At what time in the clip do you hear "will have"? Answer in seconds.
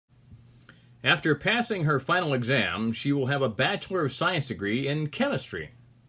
3.11-3.43